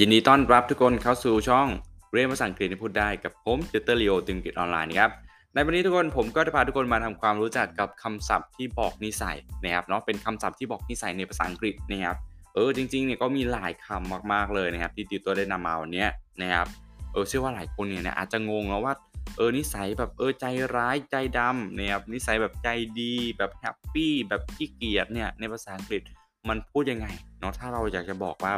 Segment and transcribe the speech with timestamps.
[0.00, 1.68] ยินดีต้อนรับทุกคนเข้าสู่ช่อง
[2.12, 5.10] เรียนภาษาอังกฤษให้พูดได้กับผมติวเตอร์ลีโออังกฤษออนไลน์นะครับ
[5.52, 12.16] ในวันนี้ทุกคนผมก็จะพาทุกคนมาทำความรู้จักกับคำศัพท์ที่บอกนิสัยนะครับเนาะเป็นคำศัพท์ที่บอกนิสัยในภาษาอังกฤษนะครับ
[12.54, 16.06] เออจริงๆเนี่ยก็มีหลายคำมากๆเลยนะครับที่ติวเตอร์ได้นำมาวันนี้
[16.40, 16.66] นะครับ
[17.12, 18.94] เออเชื่อว่าหลายคนเนี่ยอาจจะงงแล้วว่า
[19.36, 20.46] เออนิสัยแบบเออใจ
[20.76, 22.68] ร้ายใจดำนะครับนิสัยแบบใจ
[23.00, 26.02] ดีแบบ happy แบบขี้เกียจเนี่ยในภาษาอังกฤษ
[26.48, 27.06] มันพูดยังไง
[27.40, 28.54] เนาะถ้าเราอยากจะบอกว่า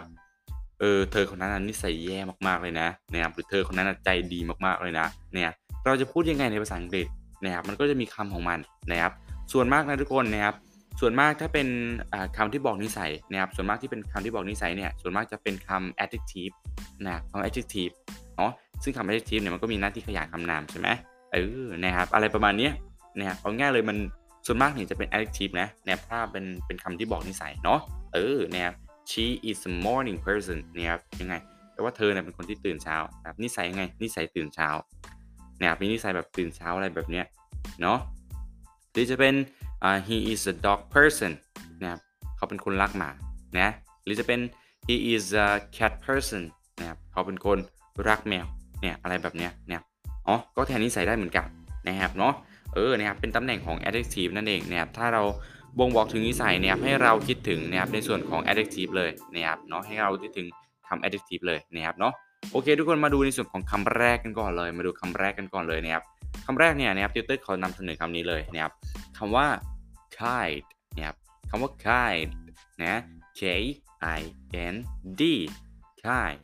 [0.81, 5.53] เออเธอคนนั้นนิสัยแย่มากๆเลยนะนะครับหรือเธอคนนั้นใจดีมากๆเลยนะเนี่ย
[5.87, 7.07] เราจะพูดยังไงในภาษาอังกฤษ
[7.45, 8.59] นะครับมันก็จะมีคำของมัน
[8.91, 9.13] นะครับ
[9.53, 10.55] ส่วนมากนะทุกคนนะครับ
[11.01, 11.69] ส่วนมากถ้าเป็น
[12.37, 16.55] คำที่บอกนิสัยนะครับส่วนมากที่เป็นคำที่บอกนิสัยเนี่ยส่วนมากจะเป็นคำ adjective
[17.07, 17.95] นะคำ adjective
[18.37, 18.53] เนาะ
[18.83, 20.89] ซึ่งคำ adjective เนี่ยมันก็มีหน้าที่ขยายคำนามใช่ไหม
[21.33, 22.71] เออนะครับอะไรประมาณนี้
[23.19, 23.97] นะครับเอาง่ายเลยมัน
[24.47, 27.81] ส่วนมากเนี่ยจะเป็น adjective นะนะครับถ้าเป็นเป็นคำที่บอกนิสัยเนาะ
[28.15, 28.75] เออนะครับ
[29.11, 31.35] she is a morning person นะครับยังไง
[31.73, 34.69] แปลว่าเธอเนี่ยเป็นคนที่ตื่นเช้านะครับนิสัยยังไงนิสัยตื่นเช้า
[35.61, 37.25] นะครับมีนิสัยแบบตื่นเช้าอะไรแบบเนี้ย
[37.81, 37.99] เนาะ
[38.93, 39.35] หรือจะเป็น
[39.87, 41.33] uh, he is a dog person
[41.83, 42.01] นะครับ
[42.37, 43.11] เขาเป็นคนรักหมา
[43.59, 43.71] นะ
[44.05, 44.41] หรือจะเป็น
[44.87, 46.43] he is a cat person
[46.81, 47.59] นะครับเขาเป็นคน
[48.09, 48.47] รักแมว
[48.81, 49.83] เนี่ยอะไรแบบเนี้ยเนี่ย
[50.27, 51.47] อ๋อก็แทนนิสัยได้เหมือนกัน
[51.87, 52.35] นะครับเนาะ
[52.75, 55.23] เออนะครับเป็นตำแหน่งของ adjective นั่นเองนะครับถ้าเรา
[55.79, 60.47] บ่งบอกถึงนิสัยเนี่ยให้เราคิดถึงนะครับในส่วนของ adjective เลยนะครับเนาะให้เราคิดถึง
[60.89, 62.13] คำ adjective เลยนะครับเนาะ
[62.53, 66.05] โอเค ทุกคนมาดูในส่วนของคำแรกกันก่อนเลย มาดูคำแรกกันก่อนเลยนะครับ
[66.47, 68.73] คำแรกเนี่ยนะครับติวเตอร์เขานำเสนอคำนี้เลยนะครับ
[69.19, 69.47] คำว่า
[70.19, 70.63] kind
[70.97, 71.17] นะครับ
[71.51, 72.29] คำว่า kind
[72.83, 73.01] นะ
[73.41, 73.43] K
[74.19, 74.23] I
[74.73, 74.75] N
[75.21, 75.23] D
[76.05, 76.39] kind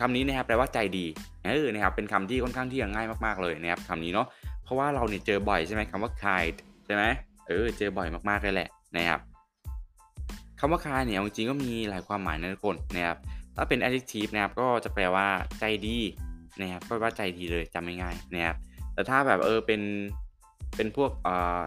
[0.00, 1.06] คำนี้นะครับแปลว่าใจดี
[1.44, 4.26] เออนะครับเป็นคำที่ค่อนข้างที่จะง่ายมากๆเลยนะครับคำนี้เนาะ
[4.64, 7.04] เพราะว่าเราเนี่ยเจอบ่อยใช่ไหมคำว่า kind ใช่ไหม
[7.48, 9.20] เออเจอบ่อยมากๆเลยแหละนะครับ
[10.58, 13.18] คำว่า kind เนี่ยจริงๆก็มีหลายความหมายนะทุกคนนะครับ
[13.56, 15.26] ถ้าเป็น adjective นะครับก็จะแปลว่า
[15.60, 15.98] ใจดี
[16.60, 18.56] นะครับก็ว่าใจดีเลยจำง่ายๆนะครับ
[18.94, 19.82] แต่ถ้าแบบเออเป็น
[20.76, 21.60] เป็นพวกเอ่อ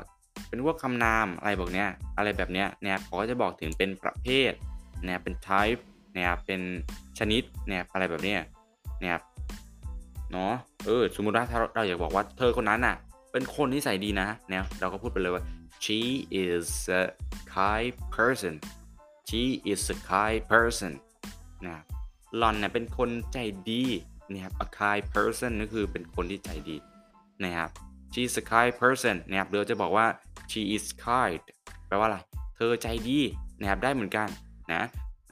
[0.49, 1.87] เป็นพวกคำนามอะไรบอกเนี้ย
[2.17, 4.51] อะไรแบบเนี้ยนะครับเขาก็จะบอกถึงเป็นประเภท
[5.05, 5.81] นะครับเป็น type
[6.15, 6.61] นะครับเป็น
[7.19, 8.39] ชนิดนะครับอะไรแบบเนี้ย
[9.01, 9.21] นะครับ
[10.31, 10.53] เนาะ
[10.85, 12.95] เออสมมติว่าถ้าเราอยากบอกว่าเธอคนนั้นอะ
[13.31, 15.43] เป็นคนที่ใส่ดีนะเนี่ยเราก็พูดไปเลยว่า
[15.83, 15.99] she
[16.43, 16.67] is
[16.99, 17.01] a
[17.55, 18.53] kind person
[19.29, 20.93] she is a kind person
[21.65, 21.75] นะ
[22.37, 23.37] หล่อนเนี่ยเป็นคนใจ
[23.69, 23.83] ดี
[24.31, 26.77] นะครับ a kind person ก็คือเป็นคนที่ใจดี
[27.43, 27.69] นะครับ
[28.13, 30.05] she's a kind person นะครับเดี๋ยวจะบอกว่า
[30.51, 31.41] she is kind
[31.87, 32.17] แปลว่าอะไร
[32.55, 33.19] เธอใจดี
[33.59, 34.27] นะครับได้เหมือนกัน
[34.73, 34.83] นะ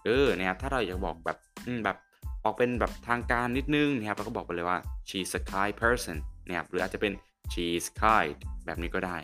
[0.05, 1.37] เออนะครับถ้าเราอยากบอกแบบ
[1.83, 1.97] แบบ
[2.43, 4.79] ออกเป็นแบบทางการนิดนึงนะครับเราก็บอกไปเลยว่า
[5.09, 6.17] she's a kind person
[6.47, 7.13] นะครับหรืออาจจะเป็น
[7.53, 8.33] she's kind
[8.65, 9.17] แบบนี้ก็ได้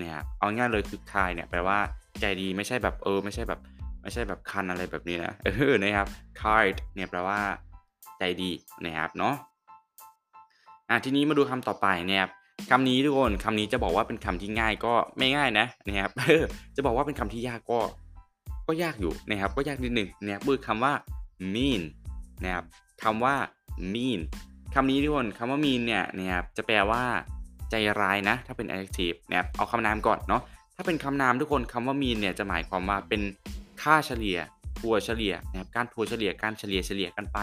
[0.00, 1.78] นะครับเอาง่ายเลยคือ kind เนี่ยแปลว่า
[2.20, 3.60] ใจดีไม่ใช่แบบเออ ไม่ใช่แบบ
[4.02, 6.08] ไม่ใช่แบบคันอะไรแบบนี้นะเออนะครับ
[6.40, 7.38] kind เนี่ยแปลว่า
[8.18, 8.50] ใจดี
[8.84, 9.34] นะครับเนาะ
[10.88, 12.30] อะทีนี้มาดูคำต่อไปนะครับ
[12.70, 16.10] คำนี้ทุกคนคำนี้จะบอกว่าเป็นคำที่ง่ายก็ไม่ง่ายนะนะครับ
[16.76, 17.80] จะบอกว่าเป็นคำที่ยากก็
[18.66, 20.92] ก็ยากอยู่นะครับ ก็ยากนิดหนึ่งนะครับคือคำว่า
[21.54, 21.82] mean
[22.44, 22.64] นะครับ
[23.04, 23.34] คำว่า
[23.94, 24.20] mean
[24.74, 27.04] คำนี้ทุกคนคำว่า mean เนี่ยนะครับจะแปลว่า
[27.74, 30.42] ใจร้ายนะ ถ้าเป็น adjective นะครับเอาคำนามก่อนเนาะ
[30.76, 33.22] ถ้าเป็นคำนามทุกคนคำว่า mean เนี่ยจะหมายความว่าเป็น
[33.82, 34.38] ค่าเฉลี่ย
[34.78, 37.38] ทัวเฉลี่ยนะครับการทัวเฉลี่ยการเฉลี่ยเฉลี่ยกันไป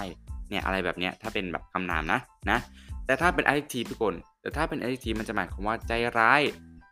[0.50, 2.60] เนี่ยอะไรแบบเนี้ยถ้าเป็นแบบคำนามนะนะ
[3.06, 6.42] แต่ถ้าเป็น adjective ทุกคน แต่ถ้าเป็น adjective มันจะหมายความว่าใจร้าย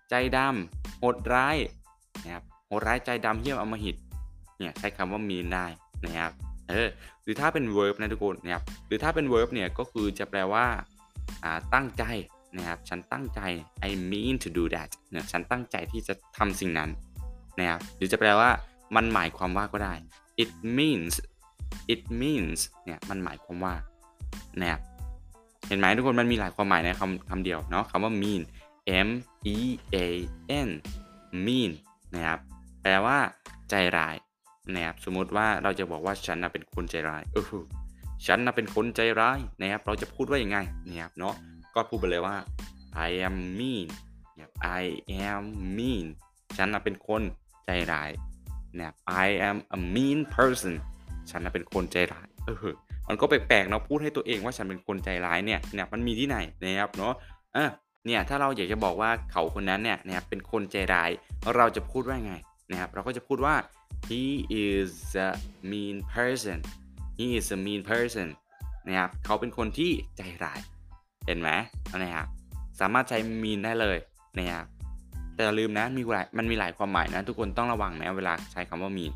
[0.10, 1.58] ใจดำโหดร้าย
[2.24, 3.96] นะครับโหดร้ายใจดำเหี้ยมอมหิต
[4.60, 5.66] เนี่ยใช้คำว่า mean ได้
[6.06, 6.32] นะครับ
[6.70, 6.88] เออ
[7.24, 10.66] หรือถ้าเป็น verb นะทุกคนนะครับหรือถ้าเป็น verb เนี่ยก็คือจะแปลว่า
[11.44, 12.04] อ่าตั้งใจ
[12.58, 13.40] นะครับฉันตั้งใจ
[13.88, 16.90] I mean to do that เนี่ยฉันตั้งใจที่จะทำสิ่งนั้น
[17.60, 18.50] นะครับหรือจะแปลว่า
[18.96, 19.94] มันหมายความว่าก็ได้
[20.44, 21.14] it means
[21.94, 23.74] it means เนี่ยมันหมายความว่า
[24.62, 24.82] นะครับ
[25.68, 28.42] เห็นไหมทุกคนมันมีหลายความหมายในคำคำเดียวเนาะคำว่า mean
[29.08, 29.10] m
[29.56, 29.58] e
[29.96, 29.98] a
[30.68, 30.70] n
[31.46, 31.72] mean
[32.16, 32.40] นะครับ
[32.82, 33.18] แปลว่า
[33.70, 34.16] ใจร้าย
[34.74, 37.46] นะครับสมมติว่าเราจะบอกว่าฉันเป็นคนใจร้ายเออ
[38.28, 40.58] ฉันเป็นคนใจร้ายนะครับเราจะพูดว่าอยังไง
[40.88, 41.36] นะครับเนาะ
[41.80, 42.36] ก็พูดไปเลยว่า
[43.08, 43.88] I am mean
[44.36, 44.84] นะครับ I
[45.30, 45.44] am
[45.78, 46.06] mean
[46.58, 47.22] ฉันนะเป็นคน
[47.66, 48.10] ใจร้าย
[48.78, 48.96] นะครับ
[49.26, 50.74] I am a mean person
[51.30, 52.74] ฉันนะเป็นคนใจร้ายเออ
[53.08, 57.14] มันก็แปลกๆเนาะพูดให้ตัวเองว่าฉันเป็นคนใจร้ายเนี่ยเนี่ยมันมีที่ไหนนะครับเนาะ
[57.56, 57.66] อะ
[58.06, 61.10] เนี่ยถ้าเราอยากจะบอกว่าเขาคนนั้นเนี่ยนะครับเป็นคนใจร้าย
[61.56, 62.34] เราจะพูดว่าไง
[62.72, 63.56] นะครับเราก็จะพูดว่า
[64.10, 64.24] he
[64.66, 64.92] is
[65.28, 65.30] a
[65.72, 66.58] mean person
[67.18, 68.28] he is a mean person
[68.88, 70.60] นะครับเขาเป็นคนที่ใจร้าย
[71.30, 71.52] เห็นไหม
[71.98, 72.28] นะครับ
[72.80, 73.98] สามารถใช้ mean ได้เลย
[74.38, 74.66] นะครับ
[75.36, 79.12] แต่อย่าลืมนะมีหลายมันมีหลายความหมายนะ ทุกคนต้องระวังนะเวลาใช้คำว่า mean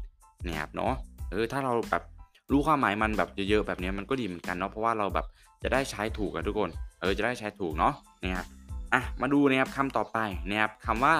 [0.47, 0.93] นะครับเนาะ
[1.31, 2.03] เออถ้าเราแบบ
[2.51, 5.25] รู้ความหมายมันแบบเยอะๆแบบนี้มันก็ดีเหมือนกันเนาะเพราะว่าเราแบบ
[5.63, 6.69] จะได้ใช้ถูกกันทุกคน
[7.01, 7.93] เออจะได้ใช้ถูกเนาะ
[8.23, 8.47] นะครับ
[8.93, 10.17] อะมาดูนะครับคำต่อไป
[10.49, 11.15] นะครับคำว่า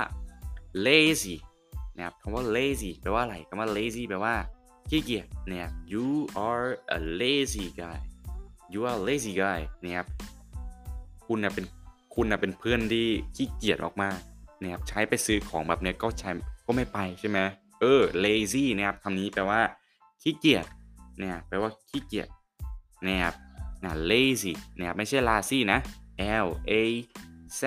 [0.86, 1.36] lazy
[1.96, 4.36] นะครับคำว่า lazy แปลว่าอะไรคำว่า lazy แปลว่า
[4.90, 6.08] ขี้เกียจนะครับ you
[6.48, 6.68] are
[6.98, 8.00] a lazy guy
[8.74, 10.08] you are lazy guy นะครับ
[11.34, 11.68] คุณนะเป็น
[12.16, 14.18] คุณนะเป็นเพื่อนที่ขี้เกียจออกมาก
[14.62, 16.30] นะครับใช้ไปซื้อของแบบเนี้ยก็ใช้
[16.66, 17.40] ก็ไม่ไปใช่ไหม
[17.80, 19.60] เออ lazy นะครับคำนี้แปลว่า
[20.22, 20.66] ขี้เกียจ
[21.18, 22.28] เนี่ยแปลว่าขี้เกียจ
[23.06, 23.36] นะครับ
[23.84, 25.80] นะ lazy นะครับไม่ใช่ lazy นะ
[26.46, 26.74] L A
[27.60, 27.62] Z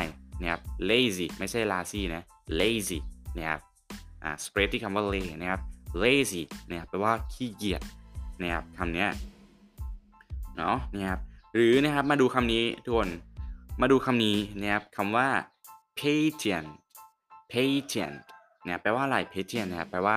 [0.00, 0.04] Y
[0.40, 2.22] นะครับ lazy ไม่ใช่ lazy นะ
[2.60, 2.98] lazy
[3.36, 3.60] นะครับ
[4.22, 5.60] อ่า spread ที่คำว่า lay นะครับ
[6.02, 7.82] lazy นะครับแปลว่าขี้เกียจ
[8.40, 9.08] นะครับคำเนี้ย
[10.56, 11.20] เนาะนะครับ
[11.58, 13.10] หรือนะครับมาดูคำนี้ทุกคน
[13.80, 15.28] มาดูคำนี้นะครับคำว่า
[16.00, 16.68] patient
[17.52, 18.16] patient
[18.66, 20.16] นี่ยแปลว่าอะไร patient นะครับแปลว่า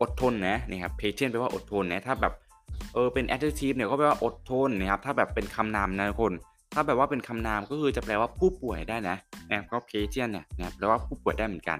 [0.00, 2.32] อดทนนะนะครับ patient แปลว่าอดทนนะถ้าแบบ
[2.94, 6.32] เออเป็น adjective เนี่ยก็แปลว่าอดทนนะครับถ้าแบบเป็นคำนามนะทุกคน
[6.74, 9.16] ถ้าแบบว่าเป็นคำนามก็คือจะแปลว่าผู้ป่วยได้นะ
[9.48, 11.78] นะครับก็ patient เนี่ยนะแปลว่าผู้ป่วยได้เหมือนกัน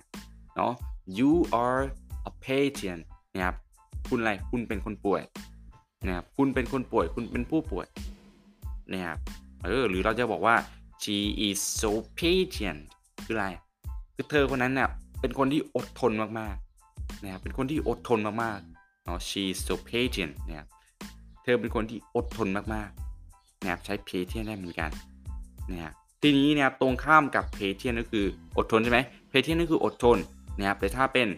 [0.57, 0.73] เนาะ
[1.19, 1.83] you are
[2.31, 3.03] a patient
[3.35, 3.57] นะครับ
[4.09, 5.23] คุณอะไรคุณเป็นคนป่วย
[6.07, 7.87] นะครับคุณเป็นคนป่วย คุณเป็นผู้ป่วย
[8.93, 9.19] นะครับ
[9.65, 10.57] เออหรือเราจะบอกว่า
[11.03, 11.17] she
[11.47, 12.81] is so patient
[13.25, 13.49] คืออะไร
[14.15, 14.89] คือเธอคนนั้นเนี่ย
[15.21, 20.69] เป็นคนที่อดทนมากๆนะครับเป็นคนที่อดทนมากๆเนาะ she is so patient นะครับ
[21.43, 24.91] เธอเป็นคนที่อดทนมากๆนะครับใช้ patient ได้เหมือนกัน
[25.71, 28.27] นะครับทีนี้นะครับตรงข้ามกับ patient ก็คือ
[28.57, 29.01] อดทนใช่ไหม
[29.31, 30.19] patient ก็คืออดทน
[30.59, 31.29] นะครับแต่ถ้าเป็น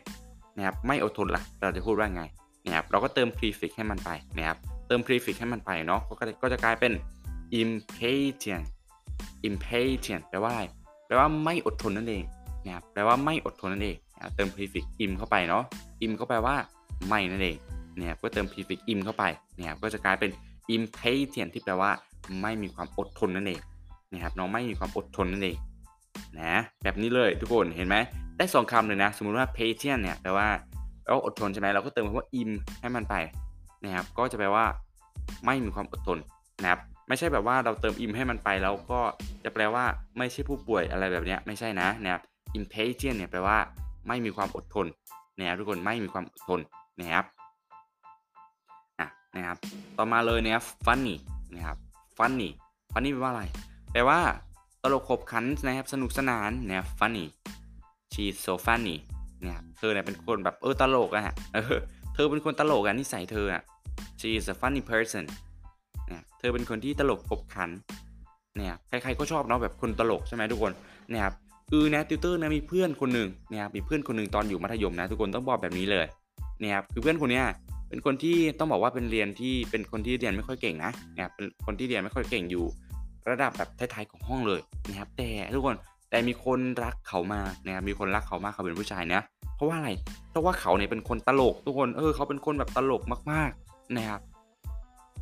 [0.56, 2.22] นะครับไม่อดทนล่ะเราจะพูดว่าไง
[2.66, 4.56] นะครับเราก็เติม prefix ให้มันไปนะครับ
[4.88, 6.00] เติม prefix ให้มันไปเนาะ
[6.43, 6.93] ก็จะกลายเป็น
[7.60, 8.66] impatient
[9.49, 10.62] impatient แปลว่าอะไร
[11.06, 12.25] แปลว่าไม่อดทนนั่นเอง
[12.64, 13.96] นะครับแปลว่าไม่อดทนนั่นเอง
[14.34, 15.64] เติม prefix im เข้าไปเนาะ
[16.04, 16.54] im ก็แปลว่า
[17.08, 17.56] ไม่นั่นเอง
[17.99, 19.25] นะครับก็เติม prefix im เข้าไป
[19.56, 20.31] นะครับก็จะกลายเป็น
[20.75, 21.90] impatient ที่แปลว่า
[22.43, 23.60] ไม่มีความอดทนนั่นเอง
[24.12, 25.56] นะครับน้องไม่มีความอดทนนั่นเอง
[26.38, 27.96] นะแบบนี้เลยทุกคนเห็นไหม
[28.37, 30.49] ได้สองคำเลยนะ สมมุติว่า patient เนี่ยแปลว่า
[31.02, 32.50] แปลว่าอดทนใช่ไหมเราก็เติมคำว่า im
[32.81, 33.14] ให้มันไป
[33.84, 34.64] นะครับก็จะแปลว่า
[35.46, 36.19] ไม่มีความอดทน
[36.62, 39.00] นะครับ ไม่ใช่แบบว่าเราเติม im ให้มันไปแล้วก็
[39.44, 39.84] จะแปลว่า
[40.19, 42.22] ไม่ใช่ผู้ป่วยอะไรแบบนี้ไม่ใช่นะนะครับ
[42.58, 43.58] impatient เนี่ยแปลว่า
[44.08, 44.87] ไม่มีความอดทน
[45.38, 46.60] นะครับทุกคนไม่มีความอดทน
[47.00, 47.25] นะครับ
[49.00, 49.56] อะนะครับ
[49.96, 51.14] ต่อมาเลยนะครับ funny
[51.54, 51.76] นะครับ
[52.19, 52.49] funny
[52.93, 53.44] funny แปลว่าอะไร
[53.93, 54.20] แปลว่า
[54.82, 57.25] ตลกขบขันนะครับสนุกสนานนะครับ funny
[58.12, 58.96] she's so funny
[59.40, 61.81] เนี่ยเธอเนี่ยเป็นคนแบบเออตลกอะฮะเออ
[62.14, 63.62] เธอเป็นคนตลกอะนิสัยเธออะ
[64.20, 65.25] she is a funny person
[66.12, 67.70] เนี่ยเธอเป็นคนที่ตลกขบขัน
[68.56, 70.73] เนี่ยใครๆก็ชอบเนาะแบบคนตลกใช่ไหมทุกคน
[71.11, 71.35] เนี่ยครับ
[71.70, 76.06] คือนะติวเตอร์นะมีเพื่อนคนหนึ่งเนี่ยมีเพื่อนคนหนึ่งตอนอยู่มัธยมนะทุกคนต้องบอกแบบนี้เลย
[76.61, 77.44] เนี่ยครับคือเพื่อนคนเนี้ย
[77.88, 82.64] เป็นคนที่ต้องบอกว่าเป็นเรียนที่เป็นคนที่เรียนไม่ค่อยเก่งนะเนี่ยเป็นคนที่เรียนไม่ค่อยเก่งอยู่
[83.31, 85.76] ระดับแบบท้ายๆของห้องเลยนะครับแต่ทุกคน
[86.11, 89.20] แต่มีคนรักเขามานะครับมีคนรักเขามากเขาเป็นผู้ชายนะ
[89.56, 89.91] เพราะว่าอะไร
[90.31, 94.20] เพราะว่าเขาเนี่ยเป็นคนตลกทุกคนเออเขาเป็นคนแบบตลกมากๆนะครับ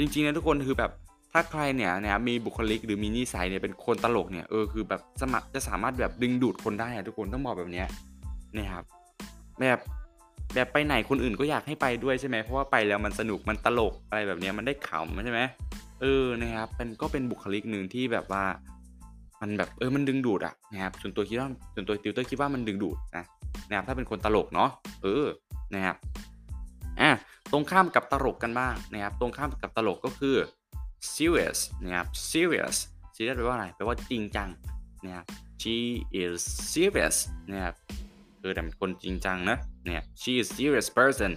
[0.01, 0.91] จริงๆนะทุกคนคือแบบ
[1.33, 7.87] ถ้าใครเนี่ยนะครับมีบุคลิกหรือมีนิสัยเนี่ยเป็นคนตลกเนี่ยเออคือแบบสมัครจะสามารถแบบดึงดูดคนได้อะทุกคนต้องบอกแบบเนี้ย
[8.57, 8.85] นะครับ
[9.61, 9.79] แบบ
[10.55, 15.41] แบบไปไหนคนอื่นก็อยากให้ไปด้วยใช่ไหมเพราะว่าไปแล้วมันสนุกมันตลกอะไรแบบเนี้ยมันได้ขำใช่ไหม
[16.01, 18.45] เออนะครับเป็นก็เป็นบุคลิกหนึ่งที่แบบว่า
[19.41, 23.25] มันแบบเออมันดึงดูดอะนะครับส่วนตัวคิดว่าส่วนตัวติวเตอร์คิดว่ามันดึงดูดนะ
[23.69, 24.71] นะครับถ้าเป็นคนตลกเนาะ
[25.03, 25.27] เออ
[25.75, 25.97] นะครับ
[27.53, 30.37] ตรงข้ามกับตลกกันบ้างนะครับ ตรงข้ามกับตลกก็คือ
[31.15, 32.77] serious นะครับ serious
[33.15, 34.49] serious แปลว่าอะไร แปลว่าจริงจัง
[35.05, 35.25] นะครับ
[35.61, 35.77] she
[36.23, 36.39] is
[36.73, 37.17] serious
[37.51, 37.75] นะครับ
[38.39, 41.33] เธอเป็นคนจริงจังนะเนี่ย she is serious person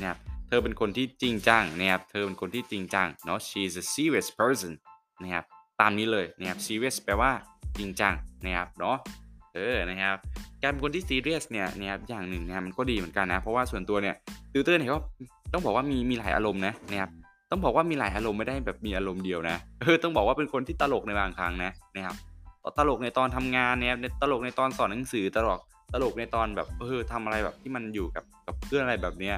[0.00, 4.72] นะครับ เธอเป็นคนที่จริงจังนะครับ เธอเป็นคนที่จริงจังเนาะ she is a serious person
[5.22, 5.44] นะครับ
[5.80, 7.32] ตามนี้เลยนะครับ serious แปลว่า
[7.78, 8.14] จริงจัง
[8.44, 8.96] นะครับ เนาะ
[9.54, 10.16] เออนะครับ
[10.62, 14.14] การเป็นคนที่ serious เนี่ยนะครับอย่างหนึ่งนะครับมันก็ดีเหมือนกันนะ เพราะว่าส่วนตัวเนี่ย
[14.52, 14.98] ติวเตอร์เนี่ยก็
[15.52, 17.10] ต้องบอกว่ามีมีหลายอารมณ์นะนะครับ
[17.50, 22.16] ต้องบอกว่ามีหลายอารมณ์ไม่ได้แบบมีอารมณ์เดียวนะเออต้องบอกว่าเป็นคนที่ตลกในบางครั้งนะนะครับ
[22.78, 25.60] ตลกในตอนทำงานเนี่ยตลกในตอนสอนหนังสือตลก
[25.92, 29.36] ตลกในตอนแบบเออทำอะไรแบบที่มันอยู่กับกับเพื่อนอะไรแบบเนี้ย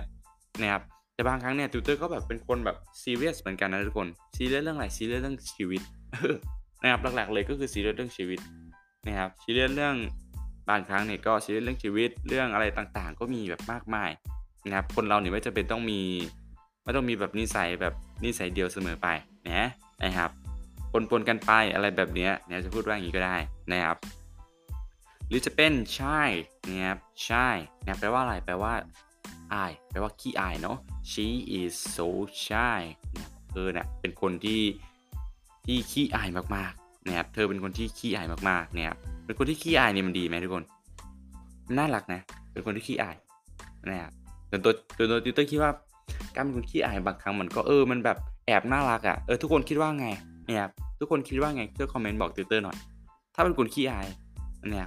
[0.60, 0.82] นะครับ
[1.14, 5.82] แต่บางครั้งเนี่ยติวเตอร์ก็แบบเป็นคนแบบซีเรียสเหมือนกันนะทุกคนซีเรียสเรื่องอะไรซีเรียสเรื่องชีวิต
[6.82, 8.38] นะครับหลักๆเลยก็คือซีเรียสเรื่องชีวิต
[9.06, 9.96] นะครับซีเรียสเรื่อง
[10.68, 14.10] บางครั้งเนี่ยก็ซีเรียสเรื่องชีวิตเรื่องอะไรต่างๆ ก็มีแบบมากมาย
[14.64, 16.00] นะครับคนเราเนี่ยไม่จำเป็นต้องมี
[16.84, 17.94] ไม่ต้องมีแบบนิสัยแบบ
[18.24, 19.08] นิสัยเดียวเสมอไป
[19.46, 19.68] นะ
[20.04, 20.30] นะครับ
[20.92, 23.36] ปนๆกันไปอะไรแบบนี้เนี่ยจะพูดว่าอย่างนี้ก็ได้
[23.72, 23.96] นะครับ
[25.28, 26.30] หรือจะเป็น shy
[26.68, 28.72] นะครับ shy นะแปลว่าอะไรแปลว่า
[29.54, 30.78] อายแปลว่าขี้อายเนาะ
[31.10, 31.26] she
[31.60, 32.08] is so
[32.44, 32.80] shy
[33.12, 34.62] เนี่ยเธอเนี่ยเป็นคนที่
[35.66, 38.96] ที่ขี้อายมากๆ นะครับเธอเป็นคนที่ขี้อายมากๆนะครับ
[39.26, 40.64] เป็นคนที่ขี้อายเนี่ยมันดีไหมทุกคน
[41.78, 42.20] น่ารักนะ
[42.52, 43.16] เป็นคนที่ขี้อาย
[43.90, 44.12] นะครับ
[44.50, 45.70] ส่วนตัวส่วนตัวติวเตอร์คิดว่า
[46.34, 50.06] การเป็นคนขี้อายบางครั้งมันก็เออมันแบบแอบน่ารักอะ่ะเออทุกคนคิดว่าไง
[50.46, 50.64] เนี่ย
[51.00, 52.76] ทุกคนคิดว่าไงช่วยคอมเมนต์บอกติวเตอร์หน่อย
[53.34, 54.06] ถ้าเป็นคนขี้อาย
[54.70, 54.86] เนี่ย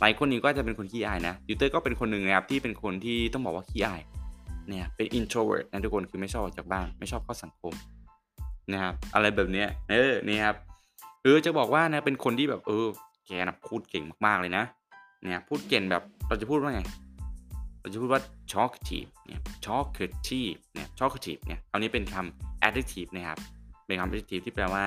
[0.00, 4.00] หลายคนนี้ก็จะเป็นคนขี้อายนะติวเตอร์ก็เป็นคนหนึ่งนะครับที่เป็นคนที่ต้องบอกว่าขี้อาย
[4.68, 7.72] เนี่ยเป็น introvert นะทุกคนคือไม่ชอบออกจากบ้านไม่ชอบเข้าสังคม
[8.72, 10.56] นะครับอะไรแบบเนี้ยเออนี่ครับ
[11.22, 12.86] หรือจะบอกว่านะเป็นคนที่แบบ เออ
[13.26, 14.64] แกนะพูดเก่งมากๆเลยนะ
[15.20, 16.82] เนี่ยพูดเก่งแบบเราจะพูดว่าไง
[17.80, 18.22] เราจะพูดว่า
[18.52, 23.38] talkative เนี่ย talkative เนี่ย talkative เนี่ยคำนี้เป็นคำ adjective นะครับ
[23.86, 24.86] เป็นคำ adjective ที่แปลว่า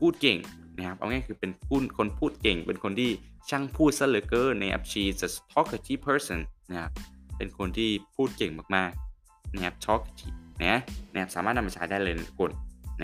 [0.00, 0.38] พูดเก่ง
[0.76, 3.10] นะครับเอาง่ายคือเป็นพูดคนพูดเก่ง เป็นคนที่
[3.50, 6.92] ช่างพูดซะเหลือเกินนะครับ she's a talkative person นะครับ
[7.36, 10.76] เป็นคนที่พูดเก่งมากๆนะครับ talkative นะ
[11.12, 12.50] นะครับสามารถนำมาใช้ได้เลยทุกคน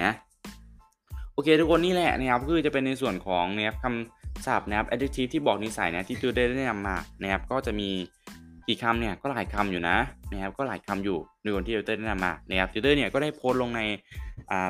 [0.00, 0.11] นะ
[1.35, 7.89] โอเคทุกคนนี่แหละนะครับคือจะเป็นในส่วนของนะครับคำศัพท์นะครับ adjective ที่บอกนิสัยนะที่ตัวได้แนะนำมานะครับก็จะมี
[8.69, 9.97] กี่คำเนี่ยก็หลายคำอยู่นะ
[10.33, 13.81] นะครับก็หลายคำอยู่ในคนที่ติวเตอร์แนะนำมานะครับติวเตอร์เนี่ยก็ได้โพสต์ลงใน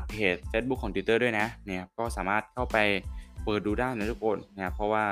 [0.09, 2.77] เพจ Facebook ของติวเตอร์ด้วยนะนะครับก็สามารถเข้าไป
[3.45, 5.05] เปิดดูได้นะทุกคนนะครับเพราะว่า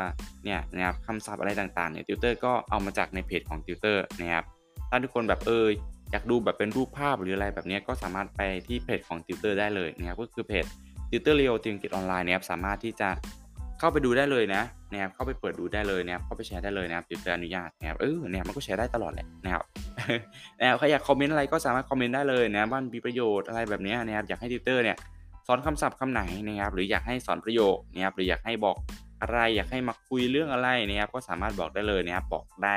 [0.45, 4.45] เนี่ยนะครับคำศัพท์อะไรต่างๆเนี่ยติวเตอร์ก็เอามาจากในเพจของติวเตอร์นะครับ
[4.91, 5.67] ถ้าทุกคนแบบเออ
[6.11, 10.67] อยากดูแบบเป็นรูปภาพหรืออะไรแบบนี้ก็สามารถไปที่เพจของติวเตอร์ได้เลยนะครับก็คือเพจ
[11.11, 13.09] ติวเตอร์ลีโอติวอังกฤษออนไลน์นะครับสามารถที่จะ
[13.79, 14.63] เข้าไปดูได้เลยนะ
[14.93, 19.63] นะครับเข้าไปเปิดดูได้เลยนะครับเข้าไปแชร์ได้เลยนะครับติวเตอร์อนุญาตนะครับเออเนี่ยมันก็แชร์ได้ตลอดแหละนะครับ
[20.59, 24.97] นะครับใครอยากคอมเมนต์อะไรก็สามารถคอมเมนต์ได้เลยนะว่ามีประโยชน์อะไรแบบนี้นะครับอยากให้ติวเตอร์เนี่ย
[25.47, 28.77] สอนคำศัพท์คำไหนนะครับหรืออยากให้สอนประโยคนะครับหรืออยากให้บอก
[29.23, 32.75] อะไรอยากให้มาคุยเรื่องอะไรนะครับก็สามารถบอกได้เลยนะครับบอกได้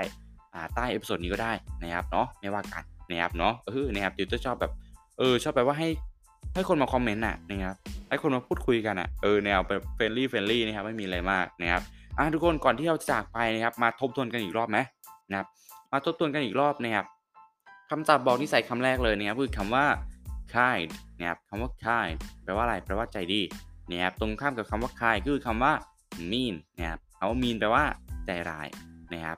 [0.76, 4.72] ใต้ episode นี้ก็ได้นะครับเนาะไม่ว่ากันนะครับเนาะเออนะครับติวเตอร์ชอบแบบ
[5.18, 5.90] เออชอบแบบว่าให้
[6.54, 7.76] ให้คนมาคอมเมนต์อะนะครับ
[8.10, 9.60] ให้คนมาพูดคุยกันอะเออแนว
[9.96, 11.82] friendly friendly นะครับไม่มีอะไรมากนะครับ
[12.18, 14.78] อะทุกคนก่อนที่เราจะจากไปนะครับมาทบทวนกันอีกรอบไหม
[15.30, 15.48] นะครับ
[15.92, 17.06] มาทบทวนกันอีกรอบนะครับ
[17.90, 19.86] คำศัพท์บอกนิสัยคำแรกเลยนะครับคือคำว่า
[20.54, 23.42] kind นะครับคำว่า kind แปลว่าอะไรแปลว่าใจดี
[23.90, 25.74] นะครับตรงข้ามกับคำว่า kind คือคำว่า
[26.32, 27.84] mean นะครับคำว่า mean แปลว่า
[28.26, 28.68] ใจร้าย
[29.14, 29.38] นะครับ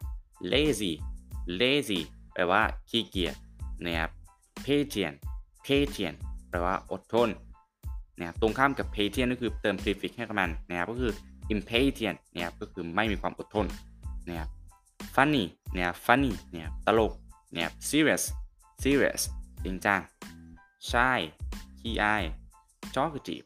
[0.52, 0.92] lazy
[1.60, 2.00] lazy
[2.34, 3.36] แปลว่าขี้เกียจ
[3.86, 4.10] นะครับ
[4.66, 5.16] patient
[5.68, 6.18] patient
[6.56, 7.30] แปลว่าอดทน
[8.18, 11.12] นะครับตรงข้ามกับ patient ก็คือเติม prefix ให้กับมันนะครับก็คือ
[11.54, 13.66] impatient นะครับก็คือไม่มีความอดทน
[14.28, 14.50] นะครับ
[15.16, 15.44] funny
[15.76, 17.14] นะครับ funny นะครับตลก
[17.54, 18.24] นะครับ serious
[18.84, 19.22] serious
[19.64, 20.00] จริงจัง
[20.90, 21.20] shy
[21.80, 22.24] ขี้อาย
[22.96, 23.46] talkative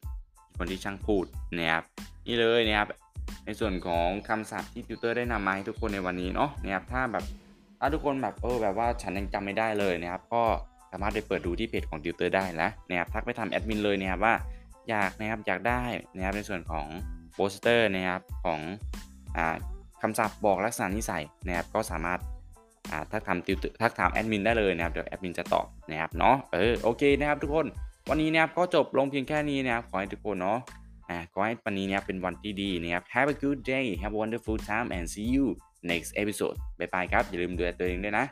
[0.58, 1.26] คนที่ช่างพูด
[1.58, 1.84] นะครับ
[2.28, 2.88] นี่เลยนะครับ
[3.46, 7.26] ในส่วนของคำศัพท์ที่ติวเตอร์ได้นำมาให้ทุกคนในวันนี้เนาะนะครับถ้าแบบ
[7.80, 10.44] ถ้าทุกคนแบบเออแบบว่าฉันยังจำไม่ได้เลยนะครับก็
[10.92, 14.34] สามารถไปเปิดดูที่เพจของติวเตอร์ได้นะนะครับทักไปถามแอดมินเลยนะครับว่า
[14.90, 15.82] อยากนะครับอยากได้
[16.16, 16.86] นะครับในส่วนของ
[17.36, 18.60] โปสเตอร์นะครับของ
[19.38, 19.56] อ่า
[20.02, 22.20] คำศัพท์บอกลักษณะนิสัยนะครับก็สามารถ
[23.12, 27.68] ทักทำติวทักถามแอดมินได้เลยนะครับเดี๋ยวแอดมินจะตอบนะครับเนาะเออโอเคนะครับทุกคน
[28.10, 30.60] วันนี้นะครับก็จบลงเพียงแค่นี้นะครับขอให้ทุกคนเนาะ
[31.10, 35.48] อ่าขอให้วันนี้นะครับเป็นวันที่ดีนะครับ Have a good day Have a wonderful time and see you
[35.90, 38.26] next episode บ๊ายบายครับ อย่าลืมดูแลตัวเองด้วยนะ